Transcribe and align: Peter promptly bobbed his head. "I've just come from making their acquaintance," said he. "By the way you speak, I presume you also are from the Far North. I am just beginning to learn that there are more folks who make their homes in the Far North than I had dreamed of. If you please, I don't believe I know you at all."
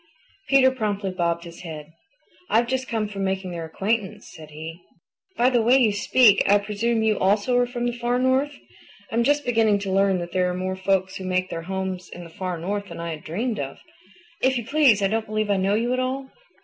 Peter 0.49 0.71
promptly 0.71 1.11
bobbed 1.11 1.43
his 1.43 1.59
head. 1.61 1.93
"I've 2.49 2.65
just 2.65 2.87
come 2.87 3.07
from 3.07 3.23
making 3.23 3.51
their 3.51 3.65
acquaintance," 3.65 4.31
said 4.35 4.49
he. 4.49 4.81
"By 5.37 5.51
the 5.51 5.61
way 5.61 5.77
you 5.77 5.93
speak, 5.93 6.41
I 6.49 6.57
presume 6.57 7.03
you 7.03 7.19
also 7.19 7.55
are 7.59 7.67
from 7.67 7.85
the 7.85 7.91
Far 7.91 8.17
North. 8.17 8.55
I 9.11 9.15
am 9.15 9.23
just 9.23 9.45
beginning 9.45 9.77
to 9.77 9.91
learn 9.91 10.17
that 10.17 10.31
there 10.31 10.49
are 10.49 10.55
more 10.55 10.75
folks 10.75 11.17
who 11.17 11.23
make 11.23 11.51
their 11.51 11.61
homes 11.69 12.09
in 12.09 12.23
the 12.23 12.31
Far 12.31 12.57
North 12.57 12.87
than 12.87 12.99
I 12.99 13.11
had 13.11 13.23
dreamed 13.23 13.59
of. 13.59 13.77
If 14.41 14.57
you 14.57 14.65
please, 14.65 15.03
I 15.03 15.07
don't 15.07 15.27
believe 15.27 15.51
I 15.51 15.57
know 15.57 15.75
you 15.75 15.93
at 15.93 15.99
all." 15.99 16.31